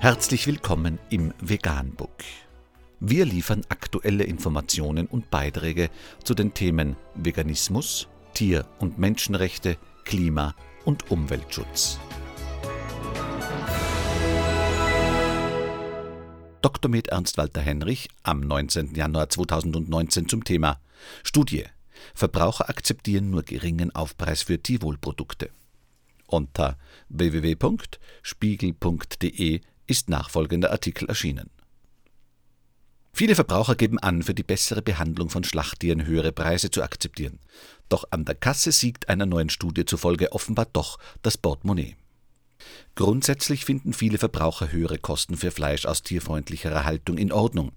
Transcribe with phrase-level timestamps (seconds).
[0.00, 2.22] Herzlich willkommen im Veganbook.
[3.00, 5.90] Wir liefern aktuelle Informationen und Beiträge
[6.22, 10.54] zu den Themen Veganismus, Tier- und Menschenrechte, Klima-
[10.84, 11.98] und Umweltschutz.
[16.62, 16.88] Dr.
[16.88, 18.94] Med Ernst Walter Henrich am 19.
[18.94, 20.80] Januar 2019 zum Thema
[21.24, 21.64] Studie.
[22.14, 25.50] Verbraucher akzeptieren nur geringen Aufpreis für Tierwohlprodukte.
[26.28, 26.78] Unter
[27.08, 31.50] www.spiegel.de ist nachfolgender Artikel erschienen.
[33.12, 37.40] Viele Verbraucher geben an, für die bessere Behandlung von Schlachttieren höhere Preise zu akzeptieren.
[37.88, 41.96] Doch an der Kasse siegt einer neuen Studie zufolge offenbar doch das Portemonnaie.
[42.94, 47.72] Grundsätzlich finden viele Verbraucher höhere Kosten für Fleisch aus tierfreundlicherer Haltung in Ordnung.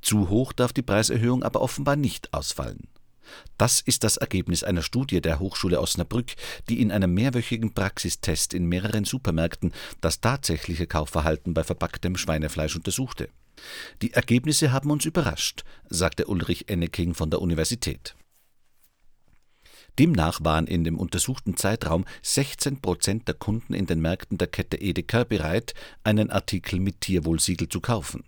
[0.00, 2.88] Zu hoch darf die Preiserhöhung aber offenbar nicht ausfallen.
[3.58, 6.34] Das ist das Ergebnis einer Studie der Hochschule Osnabrück,
[6.68, 13.28] die in einem mehrwöchigen Praxistest in mehreren Supermärkten das tatsächliche Kaufverhalten bei verpacktem Schweinefleisch untersuchte.
[14.02, 18.14] Die Ergebnisse haben uns überrascht, sagte Ulrich Enneking von der Universität.
[19.98, 24.76] Demnach waren in dem untersuchten Zeitraum 16 Prozent der Kunden in den Märkten der Kette
[24.76, 25.72] Edeka bereit,
[26.04, 28.24] einen Artikel mit Tierwohlsiegel zu kaufen.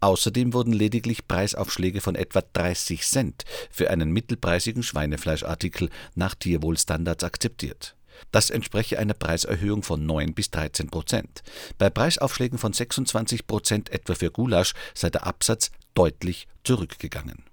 [0.00, 7.96] Außerdem wurden lediglich Preisaufschläge von etwa 30 Cent für einen mittelpreisigen Schweinefleischartikel nach Tierwohlstandards akzeptiert.
[8.30, 11.42] Das entspreche einer Preiserhöhung von 9 bis 13 Prozent.
[11.78, 17.44] Bei Preisaufschlägen von 26 Prozent etwa für Gulasch sei der Absatz deutlich zurückgegangen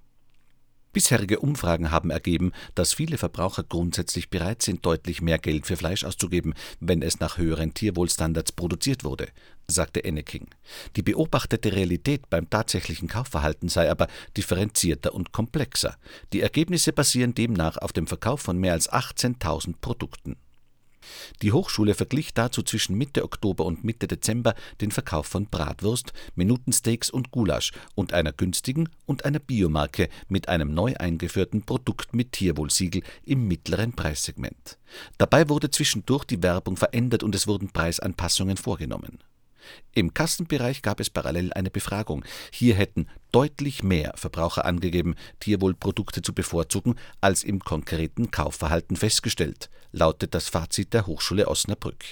[0.93, 6.03] Bisherige Umfragen haben ergeben, dass viele Verbraucher grundsätzlich bereit sind, deutlich mehr Geld für Fleisch
[6.03, 9.29] auszugeben, wenn es nach höheren Tierwohlstandards produziert wurde,
[9.71, 10.47] sagte Enneking.
[10.95, 15.95] Die beobachtete Realität beim tatsächlichen Kaufverhalten sei aber differenzierter und komplexer.
[16.33, 20.35] Die Ergebnisse basieren demnach auf dem Verkauf von mehr als 18.000 Produkten
[21.41, 27.09] die Hochschule verglich dazu zwischen Mitte Oktober und Mitte Dezember den Verkauf von Bratwurst, Minutensteaks
[27.09, 33.03] und Gulasch und einer günstigen und einer Biomarke mit einem neu eingeführten Produkt mit Tierwohlsiegel
[33.23, 34.77] im mittleren Preissegment.
[35.17, 39.19] Dabei wurde zwischendurch die Werbung verändert und es wurden Preisanpassungen vorgenommen
[39.93, 42.23] im Kassenbereich gab es parallel eine Befragung.
[42.51, 50.33] Hier hätten deutlich mehr Verbraucher angegeben, Tierwohlprodukte zu bevorzugen, als im konkreten Kaufverhalten festgestellt, lautet
[50.33, 52.03] das Fazit der Hochschule Osnabrück.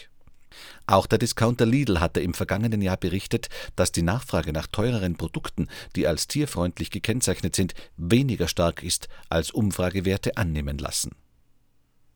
[0.87, 5.67] Auch der Discounter Lidl hatte im vergangenen Jahr berichtet, dass die Nachfrage nach teureren Produkten,
[5.95, 11.11] die als tierfreundlich gekennzeichnet sind, weniger stark ist, als Umfragewerte annehmen lassen.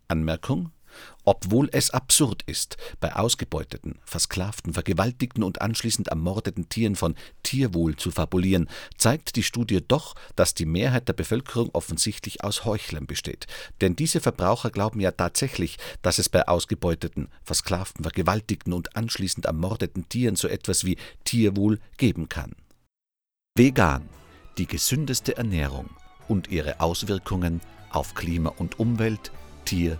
[0.08, 0.72] Anmerkung
[1.26, 8.12] obwohl es absurd ist, bei ausgebeuteten, versklavten, vergewaltigten und anschließend ermordeten Tieren von Tierwohl zu
[8.12, 13.48] fabulieren, zeigt die Studie doch, dass die Mehrheit der Bevölkerung offensichtlich aus Heuchlern besteht.
[13.82, 20.10] Denn diese Verbraucher glauben ja tatsächlich, dass es bei ausgebeuteten, versklavten, vergewaltigten und anschließend ermordeten
[20.10, 22.56] Tieren so etwas wie Tierwohl geben kann.
[23.56, 24.10] Vegan,
[24.58, 25.90] die gesündeste Ernährung
[26.28, 27.62] und ihre Auswirkungen
[27.92, 29.32] auf Klima und Umwelt,
[29.66, 30.00] Tier-